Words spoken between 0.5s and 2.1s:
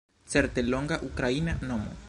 longa Ukraina nomo